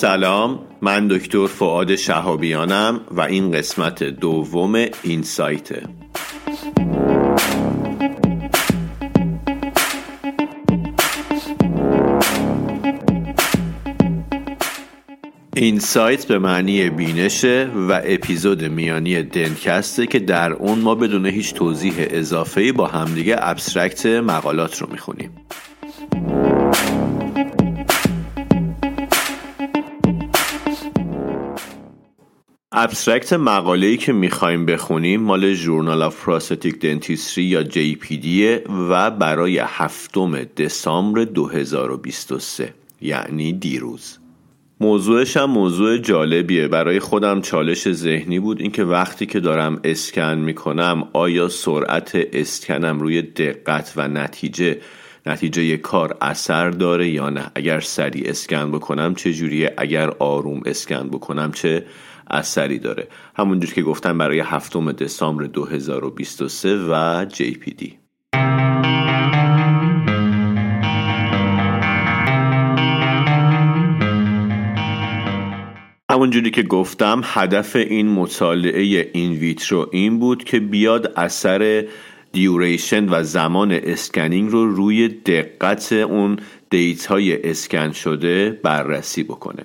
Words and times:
سلام 0.00 0.58
من 0.82 1.08
دکتر 1.08 1.46
فعاد 1.46 1.96
شهابیانم 1.96 3.00
و 3.10 3.20
این 3.20 3.52
قسمت 3.52 4.04
دوم 4.04 4.74
این 5.02 5.22
سایته 5.22 5.82
این 15.54 15.78
سایت 15.78 16.26
به 16.26 16.38
معنی 16.38 16.90
بینشه 16.90 17.70
و 17.88 18.00
اپیزود 18.04 18.64
میانی 18.64 19.22
دنکسته 19.22 20.06
که 20.06 20.18
در 20.18 20.52
اون 20.52 20.78
ما 20.78 20.94
بدون 20.94 21.26
هیچ 21.26 21.54
توضیح 21.54 21.94
اضافه 21.98 22.72
با 22.72 22.86
همدیگه 22.86 23.36
ابسترکت 23.38 24.06
مقالات 24.06 24.82
رو 24.82 24.88
می‌خونیم. 24.92 25.30
abstract 32.80 33.32
مقاله‌ای 33.32 33.96
که 33.96 34.12
می‌خوایم 34.12 34.66
بخونیم 34.66 35.20
مال 35.20 35.54
Journal 35.54 36.02
of 36.02 36.24
Prosthetic 36.24 36.78
Dentistry 36.80 37.44
یا 37.44 37.64
JPD 37.64 38.26
و 38.90 39.10
برای 39.10 39.58
هفتم 39.58 40.44
دسامبر 40.44 41.24
2023 41.24 42.74
یعنی 43.00 43.52
دیروز. 43.52 44.18
موضوعش 44.80 45.36
هم 45.36 45.50
موضوع 45.50 45.98
جالبیه. 45.98 46.68
برای 46.68 47.00
خودم 47.00 47.40
چالش 47.40 47.92
ذهنی 47.92 48.38
بود. 48.38 48.60
اینکه 48.60 48.84
وقتی 48.84 49.26
که 49.26 49.40
دارم 49.40 49.80
اسکن 49.84 50.34
می‌کنم 50.34 51.08
آیا 51.12 51.48
سرعت 51.48 52.10
اسکنم 52.32 53.00
روی 53.00 53.22
دقت 53.22 53.92
و 53.96 54.08
نتیجه 54.08 54.78
نتیجه 55.26 55.76
کار 55.76 56.16
اثر 56.20 56.70
داره 56.70 57.08
یا 57.08 57.30
نه؟ 57.30 57.50
اگر 57.54 57.80
سریع 57.80 58.30
اسکن 58.30 58.70
بکنم 58.70 59.14
چه 59.14 59.32
جوریه؟ 59.32 59.74
اگر 59.76 60.10
آروم 60.18 60.62
اسکن 60.66 61.08
بکنم 61.08 61.52
چه 61.52 61.84
اثری 62.30 62.78
داره. 62.78 63.08
همونجور 63.36 63.72
که 63.72 63.82
گفتم 63.82 64.18
برای 64.18 64.40
هفتم 64.40 64.92
دسامبر 64.92 65.44
2023 65.44 66.76
و 66.76 67.26
JPD 67.28 67.92
همونجوری 76.10 76.50
که 76.50 76.62
گفتم 76.62 77.20
هدف 77.24 77.76
این 77.76 78.08
مطالعه 78.08 79.10
این 79.12 79.32
ویترو 79.32 79.88
این 79.92 80.18
بود 80.18 80.44
که 80.44 80.60
بیاد 80.60 81.12
اثر 81.16 81.84
دیوریشن 82.32 83.08
و 83.08 83.22
زمان 83.22 83.72
اسکنینگ 83.72 84.50
رو 84.50 84.66
روی 84.66 85.08
دقت 85.08 85.92
اون 85.92 86.38
دیت 86.70 87.06
های 87.06 87.50
اسکن 87.50 87.92
شده 87.92 88.60
بررسی 88.62 89.22
بکنه. 89.22 89.64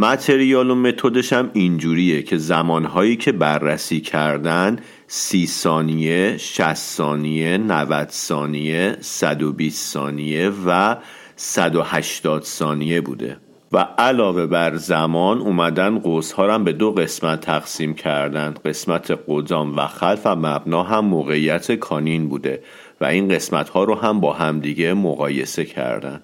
متریال 0.00 0.70
و 0.70 0.74
متدش 0.74 1.32
هم 1.32 1.50
اینجوریه 1.52 2.22
که 2.22 2.36
زمانهایی 2.36 3.16
که 3.16 3.32
بررسی 3.32 4.00
کردن 4.00 4.76
سی 5.06 5.46
ثانیه، 5.46 6.36
60 6.36 6.74
ثانیه، 6.74 7.58
90 7.58 8.08
ثانیه، 8.08 8.96
120 9.00 9.92
ثانیه 9.92 10.52
و 10.66 10.96
180 11.36 12.42
ثانیه 12.42 13.00
بوده. 13.00 13.36
و 13.72 13.78
علاوه 13.98 14.46
بر 14.46 14.76
زمان 14.76 15.38
اومدن 15.38 15.98
قوس 15.98 16.32
ها 16.32 16.54
هم 16.54 16.64
به 16.64 16.72
دو 16.72 16.92
قسمت 16.92 17.40
تقسیم 17.40 17.94
کردن. 17.94 18.54
قسمت 18.64 19.18
قدام 19.28 19.76
و 19.76 19.86
خلف 19.86 20.26
و 20.26 20.36
مبنا 20.36 20.82
هم 20.82 21.04
موقعیت 21.04 21.72
کانین 21.72 22.28
بوده 22.28 22.62
و 23.00 23.04
این 23.04 23.28
قسمت 23.28 23.68
ها 23.68 23.84
رو 23.84 23.94
هم 23.94 24.20
با 24.20 24.32
همدیگه 24.32 24.94
مقایسه 24.94 25.64
کردن. 25.64 26.20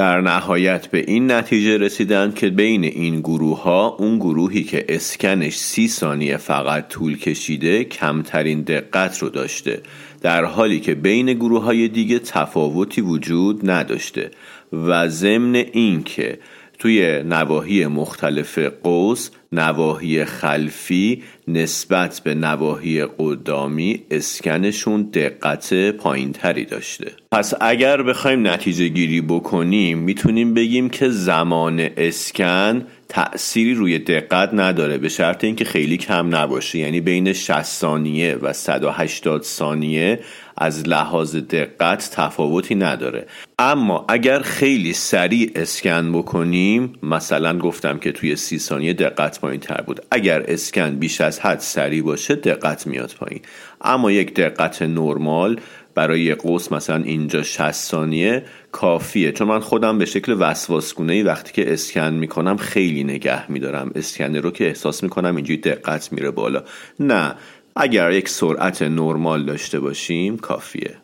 در 0.00 0.20
نهایت 0.20 0.86
به 0.86 1.04
این 1.06 1.30
نتیجه 1.30 1.78
رسیدن 1.78 2.32
که 2.32 2.50
بین 2.50 2.84
این 2.84 3.20
گروه 3.20 3.62
ها 3.62 3.88
اون 3.88 4.18
گروهی 4.18 4.64
که 4.64 4.84
اسکنش 4.88 5.56
سی 5.56 5.88
ثانیه 5.88 6.36
فقط 6.36 6.88
طول 6.88 7.18
کشیده 7.18 7.84
کمترین 7.84 8.62
دقت 8.62 9.18
رو 9.18 9.28
داشته 9.28 9.82
در 10.20 10.44
حالی 10.44 10.80
که 10.80 10.94
بین 10.94 11.32
گروه 11.32 11.64
های 11.64 11.88
دیگه 11.88 12.18
تفاوتی 12.18 13.00
وجود 13.00 13.70
نداشته 13.70 14.30
و 14.72 15.08
ضمن 15.08 15.54
این 15.54 16.02
که 16.02 16.38
توی 16.80 17.22
نواحی 17.22 17.86
مختلف 17.86 18.58
قوس 18.58 19.30
نواحی 19.52 20.24
خلفی 20.24 21.22
نسبت 21.48 22.20
به 22.24 22.34
نواحی 22.34 23.04
قدامی 23.18 24.02
اسکنشون 24.10 25.02
دقت 25.02 25.90
پایینتری 25.90 26.64
داشته. 26.64 27.12
پس 27.32 27.54
اگر 27.60 28.02
بخوایم 28.02 28.46
نتیجه 28.46 28.88
گیری 28.88 29.20
بکنیم 29.20 29.98
می‌تونیم 29.98 30.54
بگیم 30.54 30.90
که 30.90 31.08
زمان 31.08 31.88
اسکن 31.96 32.86
تأثیری 33.10 33.74
روی 33.74 33.98
دقت 33.98 34.50
نداره 34.52 34.98
به 34.98 35.08
شرط 35.08 35.44
اینکه 35.44 35.64
خیلی 35.64 35.96
کم 35.96 36.36
نباشه. 36.36 36.78
یعنی 36.78 37.00
بین 37.00 37.32
60 37.32 37.62
ثانیه 37.62 38.34
و 38.42 38.52
180 38.52 39.42
ثانیه 39.42 40.20
از 40.56 40.88
لحاظ 40.88 41.36
دقت 41.36 42.10
تفاوتی 42.12 42.74
نداره. 42.74 43.26
اما 43.58 44.04
اگر 44.08 44.40
خیلی 44.40 44.92
سریع 44.92 45.50
اسکن 45.54 46.12
بکنیم 46.12 46.92
مثلا 47.02 47.58
گفتم 47.58 47.98
که 47.98 48.12
توی 48.12 48.36
سی 48.36 48.58
ثانیه 48.58 48.92
دقت 48.92 49.40
پایین 49.40 49.60
تر 49.60 49.80
بود. 49.80 50.00
اگر 50.10 50.44
اسکن 50.48 50.90
بیش 50.90 51.20
از 51.20 51.40
حد 51.40 51.58
سریع 51.60 52.02
باشه 52.02 52.34
دقت 52.34 52.86
میاد 52.86 53.14
پایین. 53.20 53.40
اما 53.80 54.10
یک 54.10 54.34
دقت 54.34 54.82
نرمال 54.82 55.60
برای 55.94 56.34
قوس 56.34 56.72
مثلا 56.72 57.02
اینجا 57.02 57.42
60 57.42 57.72
ثانیه 57.72 58.44
کافیه. 58.72 59.32
چون 59.32 59.48
من 59.48 59.60
خودم 59.60 59.98
به 59.98 60.04
شکل 60.04 60.36
وسواسگونه 60.38 61.12
ای 61.12 61.22
وقتی 61.22 61.52
که 61.52 61.72
اسکن 61.72 62.14
می‌کنم 62.14 62.56
خیلی 62.56 63.04
نگه 63.04 63.50
میدارم. 63.50 63.90
اسکنر 63.94 64.40
رو 64.40 64.50
که 64.50 64.66
احساس 64.66 65.02
می‌کنم 65.02 65.36
اینجوری 65.36 65.60
دقت 65.60 66.12
میره 66.12 66.30
بالا. 66.30 66.62
نه 67.00 67.34
اگر 67.76 68.12
یک 68.12 68.28
سرعت 68.28 68.82
نرمال 68.82 69.44
داشته 69.44 69.80
باشیم 69.80 70.38
کافیه. 70.38 70.96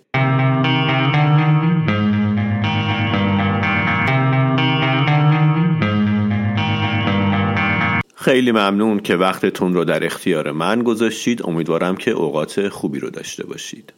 خیلی 8.17 8.53
ممنون 8.53 9.01
که 9.01 9.17
وقتتون 9.17 9.75
رو 9.75 9.85
در 9.85 10.05
اختیار 10.05 10.53
من 10.53 10.83
گذاشتید. 10.83 11.47
امیدوارم 11.47 11.97
که 11.97 12.11
اوقات 12.11 12.69
خوبی 12.69 12.99
رو 12.99 13.11
داشته 13.11 13.47
باشید. 13.47 13.93